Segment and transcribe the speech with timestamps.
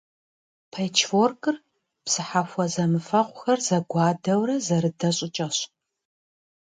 [0.71, 1.55] Пэчворкыр
[2.03, 5.57] бзыхьэхуэ зэмыфэгъухэр зэгуадэурэ зэрыдэ щӏыкӏэщ.